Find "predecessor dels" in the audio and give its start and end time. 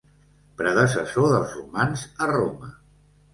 0.61-1.53